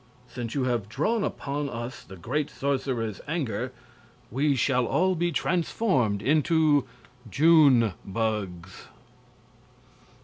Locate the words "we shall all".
4.31-5.13